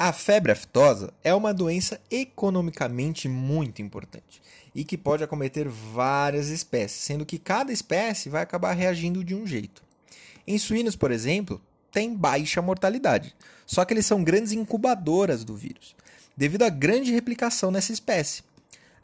A 0.00 0.12
febre 0.12 0.52
aftosa 0.52 1.12
é 1.24 1.34
uma 1.34 1.52
doença 1.52 2.00
economicamente 2.08 3.28
muito 3.28 3.82
importante 3.82 4.40
e 4.72 4.84
que 4.84 4.96
pode 4.96 5.24
acometer 5.24 5.68
várias 5.68 6.50
espécies, 6.50 7.00
sendo 7.00 7.26
que 7.26 7.36
cada 7.36 7.72
espécie 7.72 8.28
vai 8.28 8.40
acabar 8.40 8.74
reagindo 8.74 9.24
de 9.24 9.34
um 9.34 9.44
jeito. 9.44 9.82
Em 10.46 10.56
suínos, 10.56 10.94
por 10.94 11.10
exemplo, 11.10 11.60
tem 11.90 12.14
baixa 12.14 12.62
mortalidade, 12.62 13.34
só 13.66 13.84
que 13.84 13.92
eles 13.92 14.06
são 14.06 14.22
grandes 14.22 14.52
incubadoras 14.52 15.42
do 15.42 15.56
vírus, 15.56 15.96
devido 16.36 16.62
à 16.62 16.68
grande 16.68 17.10
replicação 17.10 17.72
nessa 17.72 17.92
espécie. 17.92 18.44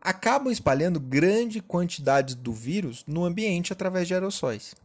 Acabam 0.01 0.53
espalhando 0.53 1.01
grande 1.01 1.61
quantidade 1.61 2.37
do 2.37 2.53
vírus 2.53 3.03
no 3.05 3.25
ambiente 3.25 3.73
através 3.73 4.07
de 4.07 4.15
aerossóis. 4.15 4.77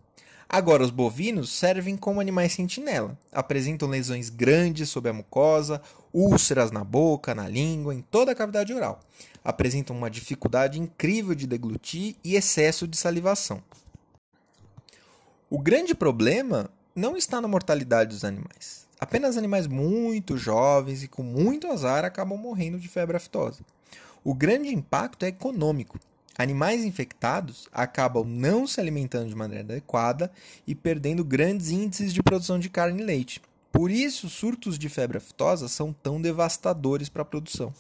Agora, 0.52 0.84
os 0.84 0.90
bovinos 0.90 1.52
servem 1.52 1.96
como 1.96 2.20
animais 2.20 2.54
sentinela. 2.54 3.16
Apresentam 3.32 3.88
lesões 3.88 4.30
grandes 4.32 4.90
sob 4.90 5.08
a 5.08 5.14
mucosa, 5.14 5.80
úlceras 6.12 6.72
na 6.72 6.84
boca, 6.84 7.36
na 7.36 7.48
língua, 7.48 7.94
em 7.94 8.02
toda 8.02 8.32
a 8.32 8.36
cavidade 8.36 8.74
oral. 8.74 9.00
Apresentam 9.44 9.96
uma 9.96 10.10
dificuldade 10.10 10.80
incrível 10.80 11.36
de 11.36 11.46
deglutir 11.46 12.16
e 12.24 12.36
excesso 12.36 12.88
de 12.88 12.98
salivação. 12.98 13.62
O 15.52 15.60
grande 15.60 15.94
problema 15.94 16.68
não 16.96 17.16
está 17.16 17.40
na 17.40 17.48
mortalidade 17.48 18.10
dos 18.10 18.26
animais. 18.26 18.88
Apenas 19.00 19.38
animais 19.38 19.68
muito 19.68 20.36
jovens 20.36 21.04
e 21.04 21.08
com 21.08 21.22
muito 21.22 21.68
azar 21.68 22.04
acabam 22.04 22.40
morrendo 22.40 22.80
de 22.80 22.88
febre 22.88 23.18
aftosa. 23.18 23.60
O 24.24 24.34
grande 24.34 24.74
impacto 24.74 25.26
é 25.26 25.28
econômico. 25.28 26.00
Animais 26.40 26.86
infectados 26.86 27.68
acabam 27.70 28.24
não 28.26 28.66
se 28.66 28.80
alimentando 28.80 29.28
de 29.28 29.36
maneira 29.36 29.62
adequada 29.62 30.32
e 30.66 30.74
perdendo 30.74 31.22
grandes 31.22 31.70
índices 31.70 32.14
de 32.14 32.24
produção 32.24 32.58
de 32.58 32.70
carne 32.70 33.02
e 33.02 33.06
leite. 33.06 33.42
Por 33.74 33.92
isso, 33.92 34.30
surtos 34.30 34.80
de 34.80 34.88
febre 34.88 35.18
aftosa 35.18 35.68
são 35.68 35.92
tão 35.92 36.22
devastadores 36.22 37.10
para 37.10 37.24
a 37.24 37.26
produção. 37.26 37.74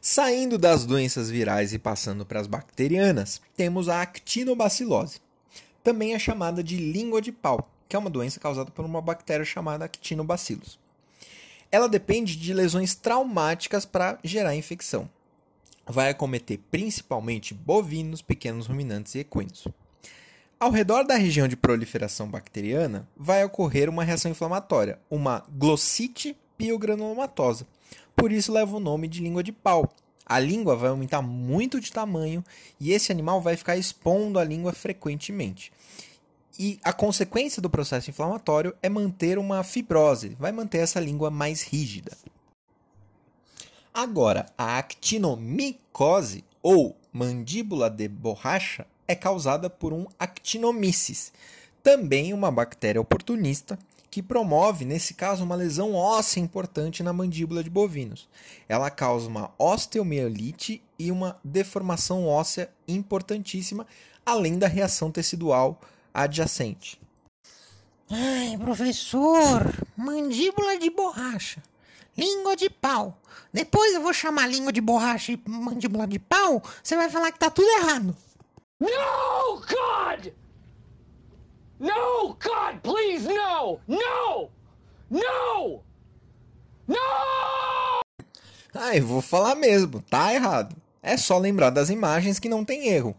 Saindo 0.00 0.56
das 0.56 0.86
doenças 0.86 1.28
virais 1.28 1.72
e 1.72 1.80
passando 1.80 2.24
para 2.24 2.38
as 2.38 2.46
bacterianas, 2.46 3.40
temos 3.56 3.88
a 3.88 4.00
actinobacilose. 4.00 5.20
Também 5.82 6.14
é 6.14 6.18
chamada 6.20 6.62
de 6.62 6.76
língua 6.76 7.20
de 7.20 7.32
pau, 7.32 7.68
que 7.88 7.96
é 7.96 7.98
uma 7.98 8.08
doença 8.08 8.38
causada 8.38 8.70
por 8.70 8.84
uma 8.84 9.02
bactéria 9.02 9.44
chamada 9.44 9.84
actinobacillus. 9.84 10.78
Ela 11.72 11.88
depende 11.88 12.36
de 12.36 12.54
lesões 12.54 12.94
traumáticas 12.94 13.84
para 13.84 14.16
gerar 14.22 14.54
infecção 14.54 15.10
vai 15.86 16.10
acometer 16.10 16.58
principalmente 16.70 17.54
bovinos, 17.54 18.22
pequenos 18.22 18.66
ruminantes 18.66 19.14
e 19.14 19.20
equinos. 19.20 19.66
Ao 20.58 20.70
redor 20.70 21.04
da 21.04 21.16
região 21.16 21.46
de 21.46 21.56
proliferação 21.56 22.28
bacteriana, 22.28 23.06
vai 23.16 23.44
ocorrer 23.44 23.90
uma 23.90 24.04
reação 24.04 24.30
inflamatória, 24.30 24.98
uma 25.10 25.44
glossite 25.50 26.36
piogranulomatosa. 26.56 27.66
Por 28.16 28.32
isso 28.32 28.52
leva 28.52 28.76
o 28.76 28.80
nome 28.80 29.08
de 29.08 29.20
língua 29.20 29.42
de 29.42 29.52
pau. 29.52 29.92
A 30.24 30.38
língua 30.38 30.74
vai 30.74 30.88
aumentar 30.88 31.20
muito 31.20 31.80
de 31.80 31.92
tamanho 31.92 32.42
e 32.80 32.92
esse 32.92 33.12
animal 33.12 33.42
vai 33.42 33.56
ficar 33.56 33.76
expondo 33.76 34.38
a 34.38 34.44
língua 34.44 34.72
frequentemente. 34.72 35.70
E 36.58 36.78
a 36.84 36.92
consequência 36.92 37.60
do 37.60 37.68
processo 37.68 38.08
inflamatório 38.08 38.74
é 38.80 38.88
manter 38.88 39.38
uma 39.38 39.62
fibrose, 39.64 40.36
vai 40.38 40.52
manter 40.52 40.78
essa 40.78 41.00
língua 41.00 41.30
mais 41.30 41.62
rígida. 41.62 42.12
Agora, 43.96 44.46
a 44.58 44.76
actinomicose 44.76 46.42
ou 46.60 46.96
mandíbula 47.12 47.88
de 47.88 48.08
borracha 48.08 48.84
é 49.06 49.14
causada 49.14 49.70
por 49.70 49.92
um 49.92 50.04
actinomyces, 50.18 51.32
também 51.80 52.32
uma 52.32 52.50
bactéria 52.50 53.00
oportunista 53.00 53.78
que 54.10 54.20
promove, 54.20 54.84
nesse 54.84 55.14
caso, 55.14 55.44
uma 55.44 55.54
lesão 55.54 55.94
óssea 55.94 56.40
importante 56.40 57.04
na 57.04 57.12
mandíbula 57.12 57.62
de 57.62 57.70
bovinos. 57.70 58.28
Ela 58.68 58.90
causa 58.90 59.28
uma 59.28 59.52
osteomielite 59.56 60.82
e 60.98 61.12
uma 61.12 61.38
deformação 61.44 62.26
óssea 62.26 62.68
importantíssima, 62.88 63.86
além 64.26 64.58
da 64.58 64.66
reação 64.66 65.08
tecidual 65.08 65.80
adjacente. 66.12 67.00
Ai, 68.10 68.58
professor, 68.58 69.72
mandíbula 69.96 70.78
de 70.78 70.90
borracha. 70.90 71.62
Língua 72.16 72.56
de 72.56 72.70
pau. 72.70 73.18
Depois 73.52 73.94
eu 73.94 74.02
vou 74.02 74.12
chamar 74.12 74.48
língua 74.48 74.72
de 74.72 74.80
borracha 74.80 75.32
e 75.32 75.42
mandíbula 75.46 76.06
de 76.06 76.18
pau. 76.18 76.62
Você 76.82 76.96
vai 76.96 77.08
falar 77.08 77.32
que 77.32 77.38
tá 77.38 77.50
tudo 77.50 77.68
errado. 77.68 78.16
No, 78.80 79.60
God! 79.60 80.32
No, 81.78 82.28
God, 82.34 82.80
please, 82.82 83.26
no! 83.26 83.80
No! 83.86 84.50
No! 85.10 85.82
No! 86.86 86.96
Ah, 88.74 88.96
eu 88.96 89.06
vou 89.06 89.20
falar 89.22 89.54
mesmo, 89.54 90.02
tá 90.02 90.32
errado. 90.32 90.76
É 91.02 91.16
só 91.16 91.38
lembrar 91.38 91.70
das 91.70 91.90
imagens 91.90 92.38
que 92.38 92.48
não 92.48 92.64
tem 92.64 92.88
erro. 92.88 93.14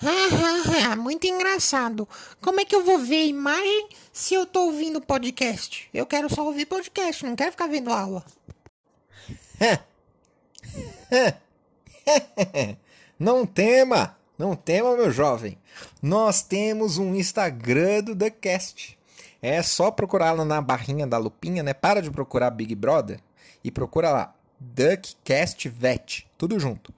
Muito 0.98 1.26
engraçado. 1.26 2.08
Como 2.40 2.60
é 2.60 2.64
que 2.64 2.74
eu 2.74 2.84
vou 2.84 2.98
ver 2.98 3.22
a 3.22 3.26
imagem 3.26 3.88
se 4.12 4.34
eu 4.34 4.46
tô 4.46 4.66
ouvindo 4.66 5.00
podcast? 5.00 5.88
Eu 5.92 6.06
quero 6.06 6.32
só 6.32 6.44
ouvir 6.44 6.66
podcast, 6.66 7.24
não 7.24 7.34
quero 7.36 7.52
ficar 7.52 7.66
vendo 7.66 7.90
aula. 7.90 8.24
não 13.18 13.46
tema, 13.46 14.16
não 14.38 14.54
tema, 14.54 14.96
meu 14.96 15.10
jovem. 15.10 15.58
Nós 16.02 16.42
temos 16.42 16.98
um 16.98 17.14
Instagram 17.14 18.02
do 18.02 18.14
TheCast. 18.14 18.98
É 19.40 19.62
só 19.62 19.90
procurar 19.90 20.32
lá 20.32 20.44
na 20.44 20.60
barrinha 20.60 21.06
da 21.06 21.18
lupinha, 21.18 21.62
né? 21.62 21.72
Para 21.72 22.02
de 22.02 22.10
procurar 22.10 22.50
Big 22.50 22.74
Brother 22.74 23.20
e 23.62 23.70
procura 23.70 24.10
lá 24.10 24.34
DuckCast 24.58 25.68
Vet, 25.68 26.26
tudo 26.36 26.58
junto. 26.58 26.92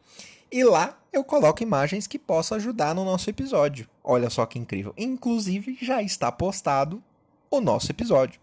E 0.50 0.64
lá 0.64 0.97
eu 1.12 1.24
coloco 1.24 1.62
imagens 1.62 2.06
que 2.06 2.18
possam 2.18 2.56
ajudar 2.56 2.94
no 2.94 3.04
nosso 3.04 3.30
episódio. 3.30 3.88
Olha 4.02 4.30
só 4.30 4.44
que 4.46 4.58
incrível. 4.58 4.92
Inclusive 4.96 5.78
já 5.80 6.02
está 6.02 6.30
postado 6.30 7.02
o 7.50 7.60
nosso 7.60 7.90
episódio. 7.90 8.40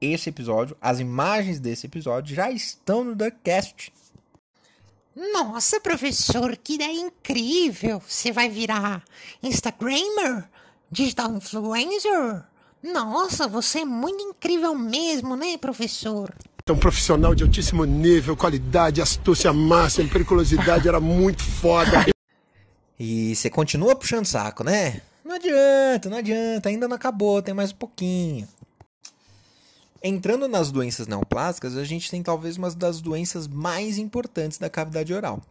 Esse 0.00 0.28
episódio, 0.28 0.76
as 0.80 1.00
imagens 1.00 1.58
desse 1.58 1.86
episódio 1.86 2.34
já 2.34 2.50
estão 2.50 3.04
no 3.04 3.16
TheCast. 3.16 3.92
Nossa, 5.32 5.80
professor, 5.80 6.56
que 6.56 6.74
ideia 6.74 7.00
incrível! 7.00 8.02
Você 8.06 8.32
vai 8.32 8.48
virar 8.48 9.04
Instagrammer? 9.42 10.48
Digital 10.90 11.32
influencer? 11.36 12.44
Nossa, 12.82 13.48
você 13.48 13.80
é 13.80 13.84
muito 13.84 14.22
incrível 14.22 14.74
mesmo, 14.74 15.36
né, 15.36 15.56
professor? 15.56 16.34
É 16.66 16.72
um 16.72 16.78
profissional 16.78 17.34
de 17.34 17.42
altíssimo 17.42 17.84
nível, 17.84 18.34
qualidade, 18.34 19.02
astúcia 19.02 19.52
máxima, 19.52 20.08
periculosidade, 20.08 20.88
era 20.88 20.98
muito 20.98 21.42
foda. 21.42 22.06
E 22.98 23.36
você 23.36 23.50
continua 23.50 23.94
puxando 23.94 24.24
saco, 24.24 24.64
né? 24.64 25.02
Não 25.22 25.34
adianta, 25.34 26.08
não 26.08 26.16
adianta, 26.16 26.70
ainda 26.70 26.88
não 26.88 26.96
acabou, 26.96 27.42
tem 27.42 27.52
mais 27.52 27.70
um 27.70 27.76
pouquinho. 27.76 28.48
Entrando 30.02 30.48
nas 30.48 30.72
doenças 30.72 31.06
neoplásicas, 31.06 31.76
a 31.76 31.84
gente 31.84 32.10
tem 32.10 32.22
talvez 32.22 32.56
uma 32.56 32.70
das 32.70 33.02
doenças 33.02 33.46
mais 33.46 33.98
importantes 33.98 34.56
da 34.56 34.70
cavidade 34.70 35.12
oral, 35.12 35.42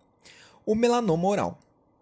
o 0.65 0.74
melanoma 0.74 1.27
oral. 1.27 1.60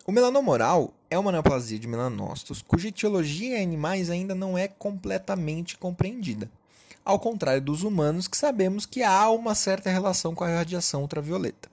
O 0.08 0.12
melanoma 0.14 0.50
oral 0.54 0.94
é 1.10 1.20
uma 1.20 1.34
neoplasia 1.34 1.78
de 1.78 1.86
melanócitos 1.86 2.62
cuja 2.62 2.88
etiologia 2.88 3.58
em 3.58 3.64
animais 3.64 4.10
ainda 4.10 4.34
não 4.34 4.58
é 4.58 4.70
completamente 4.70 5.78
compreendida, 5.78 6.50
ao 7.04 7.20
contrário 7.20 7.62
dos 7.62 7.84
humanos 7.84 8.28
que 8.28 8.38
sabemos 8.38 8.86
que 8.86 9.04
há 9.04 9.30
uma 9.30 9.56
certa 9.56 9.90
relação 9.90 10.34
com 10.34 10.44
a 10.44 10.50
radiação 10.50 11.02
ultravioleta. 11.02 11.70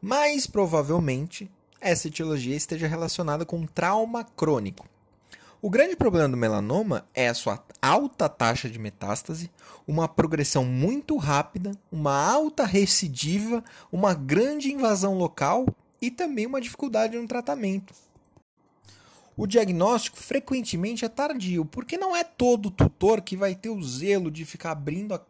Mais 0.00 0.46
provavelmente, 0.46 1.50
essa 1.80 2.08
etiologia 2.08 2.56
esteja 2.56 2.86
relacionada 2.86 3.44
com 3.44 3.66
trauma 3.66 4.24
crônico, 4.24 4.86
o 5.62 5.68
grande 5.68 5.94
problema 5.94 6.26
do 6.26 6.38
melanoma 6.38 7.04
é 7.14 7.28
a 7.28 7.34
sua 7.34 7.62
alta 7.82 8.30
taxa 8.30 8.66
de 8.66 8.78
metástase, 8.78 9.50
uma 9.86 10.08
progressão 10.08 10.64
muito 10.64 11.18
rápida, 11.18 11.72
uma 11.92 12.16
alta 12.18 12.64
recidiva, 12.64 13.62
uma 13.92 14.14
grande 14.14 14.72
invasão 14.72 15.18
local 15.18 15.66
e 16.00 16.10
também 16.10 16.46
uma 16.46 16.62
dificuldade 16.62 17.18
no 17.18 17.28
tratamento. 17.28 17.92
O 19.40 19.46
diagnóstico 19.46 20.18
frequentemente 20.18 21.02
é 21.02 21.08
tardio, 21.08 21.64
porque 21.64 21.96
não 21.96 22.14
é 22.14 22.22
todo 22.22 22.70
tutor 22.70 23.22
que 23.22 23.38
vai 23.38 23.54
ter 23.54 23.70
o 23.70 23.82
zelo 23.82 24.30
de 24.30 24.44
ficar 24.44 24.72
abrindo 24.72 25.14
a 25.14 25.20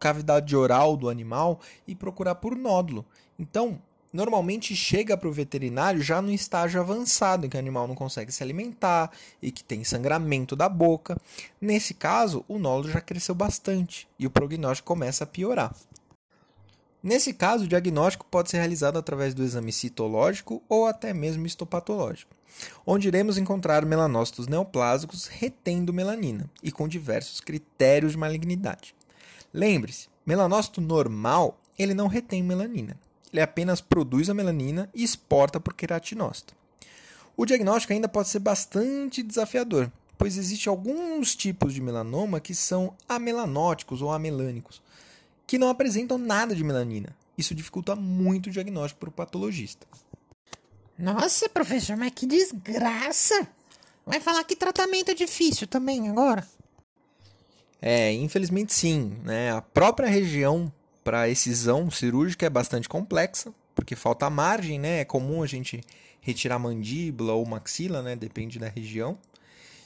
cavidade 0.00 0.56
oral 0.56 0.96
do 0.96 1.10
animal 1.10 1.60
e 1.86 1.94
procurar 1.94 2.36
por 2.36 2.56
nódulo. 2.56 3.04
Então, 3.38 3.78
normalmente 4.10 4.74
chega 4.74 5.18
para 5.18 5.28
o 5.28 5.32
veterinário 5.32 6.00
já 6.00 6.22
no 6.22 6.32
estágio 6.32 6.80
avançado, 6.80 7.44
em 7.44 7.50
que 7.50 7.58
o 7.58 7.60
animal 7.60 7.86
não 7.86 7.94
consegue 7.94 8.32
se 8.32 8.42
alimentar 8.42 9.10
e 9.42 9.52
que 9.52 9.62
tem 9.62 9.84
sangramento 9.84 10.56
da 10.56 10.66
boca. 10.66 11.20
Nesse 11.60 11.92
caso, 11.92 12.46
o 12.48 12.58
nódulo 12.58 12.90
já 12.90 13.02
cresceu 13.02 13.34
bastante 13.34 14.08
e 14.18 14.26
o 14.26 14.30
prognóstico 14.30 14.86
começa 14.86 15.24
a 15.24 15.26
piorar. 15.26 15.76
Nesse 17.02 17.32
caso, 17.32 17.64
o 17.64 17.68
diagnóstico 17.68 18.26
pode 18.30 18.50
ser 18.50 18.58
realizado 18.58 18.98
através 18.98 19.34
do 19.34 19.42
exame 19.42 19.72
citológico 19.72 20.62
ou 20.68 20.86
até 20.86 21.14
mesmo 21.14 21.46
histopatológico, 21.46 22.34
onde 22.84 23.08
iremos 23.08 23.38
encontrar 23.38 23.86
melanócitos 23.86 24.48
neoplásicos 24.48 25.26
retendo 25.26 25.92
melanina 25.92 26.50
e 26.62 26.72
com 26.72 26.88
diversos 26.88 27.40
critérios 27.40 28.12
de 28.12 28.18
malignidade. 28.18 28.94
Lembre-se, 29.54 30.08
melanócito 30.26 30.80
normal, 30.80 31.60
ele 31.78 31.94
não 31.94 32.08
retém 32.08 32.42
melanina 32.42 32.96
ele 33.32 33.42
apenas 33.42 33.80
produz 33.80 34.28
a 34.30 34.34
melanina 34.34 34.88
e 34.94 35.02
exporta 35.02 35.60
por 35.60 35.74
queratinócito. 35.74 36.54
O 37.36 37.46
diagnóstico 37.46 37.92
ainda 37.92 38.08
pode 38.08 38.28
ser 38.28 38.40
bastante 38.40 39.22
desafiador, 39.22 39.90
pois 40.16 40.36
existem 40.36 40.70
alguns 40.70 41.36
tipos 41.36 41.72
de 41.72 41.80
melanoma 41.80 42.40
que 42.40 42.54
são 42.54 42.94
amelanóticos 43.08 44.02
ou 44.02 44.10
amelânicos, 44.10 44.82
que 45.48 45.58
não 45.58 45.70
apresentam 45.70 46.18
nada 46.18 46.54
de 46.54 46.62
melanina. 46.62 47.16
Isso 47.36 47.54
dificulta 47.54 47.96
muito 47.96 48.48
o 48.48 48.52
diagnóstico 48.52 49.00
para 49.00 49.08
o 49.08 49.12
patologista. 49.12 49.86
Nossa, 50.98 51.48
professor, 51.48 51.96
mas 51.96 52.12
que 52.14 52.26
desgraça! 52.26 53.48
Vai 54.04 54.20
falar 54.20 54.44
que 54.44 54.54
tratamento 54.54 55.10
é 55.10 55.14
difícil 55.14 55.66
também 55.66 56.08
agora? 56.10 56.46
É, 57.80 58.12
infelizmente 58.12 58.74
sim. 58.74 59.16
Né? 59.24 59.50
A 59.50 59.62
própria 59.62 60.06
região 60.06 60.70
para 61.02 61.30
excisão 61.30 61.90
cirúrgica 61.90 62.44
é 62.44 62.50
bastante 62.50 62.86
complexa, 62.86 63.50
porque 63.74 63.96
falta 63.96 64.28
margem, 64.28 64.78
né? 64.78 65.00
É 65.00 65.04
comum 65.04 65.42
a 65.42 65.46
gente 65.46 65.80
retirar 66.20 66.58
mandíbula 66.58 67.32
ou 67.32 67.46
maxila, 67.46 68.02
né? 68.02 68.14
Depende 68.14 68.58
da 68.58 68.68
região. 68.68 69.16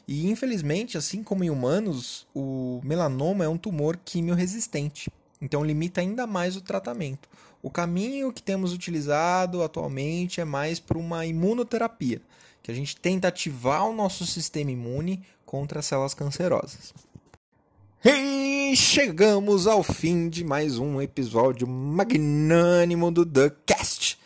E 0.09 0.29
infelizmente, 0.29 0.99
assim 0.99 1.23
como 1.23 1.45
em 1.45 1.51
humanos, 1.51 2.27
o 2.35 2.81
melanoma 2.83 3.45
é 3.45 3.49
um 3.49 3.59
tumor 3.59 3.97
quimioresistente. 4.05 5.09
Então 5.43 5.65
limita 5.65 6.01
ainda 6.01 6.25
mais 6.25 6.57
o 6.57 6.61
tratamento. 6.61 7.29
O 7.61 7.69
caminho 7.69 8.33
que 8.33 8.43
temos 8.43 8.73
utilizado 8.73 9.61
atualmente 9.61 10.41
é 10.41 10.45
mais 10.45 10.79
para 10.79 10.97
uma 10.97 11.27
imunoterapia, 11.27 12.23
que 12.63 12.71
a 12.71 12.75
gente 12.75 12.97
tenta 12.97 13.27
ativar 13.27 13.85
o 13.89 13.93
nosso 13.93 14.25
sistema 14.25 14.71
imune 14.71 15.21
contra 15.45 15.81
as 15.81 15.87
células 15.87 16.15
cancerosas. 16.15 16.95
E 18.05 18.75
chegamos 18.77 19.67
ao 19.67 19.83
fim 19.83 20.29
de 20.29 20.45
mais 20.45 20.79
um 20.79 21.03
episódio 21.03 21.67
magnânimo 21.67 23.11
do 23.11 23.27
The 23.27 23.51
Cast. 23.67 24.19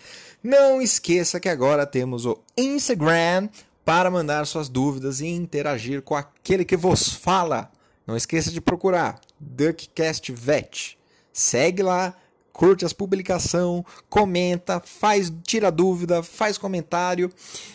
Não 0.43 0.83
esqueça 0.83 1.41
que 1.41 1.49
agora 1.49 1.87
temos 1.87 2.27
o 2.27 2.39
Instagram 2.57 3.49
para 3.87 4.11
mandar 4.11 4.47
suas 4.47 4.69
dúvidas 4.69 5.21
e 5.21 5.27
interagir 5.27 6.03
com 6.03 6.15
aquele 6.15 6.65
que 6.65 6.77
vos 6.77 7.09
fala. 7.09 7.71
Não 8.07 8.17
esqueça 8.17 8.51
de 8.51 8.61
procurar 8.61 9.19
Duckcast 9.41 10.31
Vet. 10.33 10.96
Segue 11.37 11.83
lá, 11.83 12.15
curte 12.51 12.87
as 12.87 12.95
publicações, 12.95 13.85
comenta, 14.09 14.81
faz, 14.83 15.31
tira 15.45 15.71
dúvida, 15.71 16.23
faz 16.23 16.57
comentário. 16.57 17.31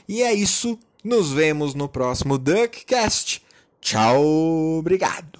E 0.10 0.24
é 0.24 0.34
isso. 0.34 0.80
Nos 1.04 1.32
vemos 1.32 1.76
no 1.76 1.88
próximo 1.88 2.40
Duckcast. 2.40 3.44
Tchau, 3.80 4.24
obrigado. 4.80 5.40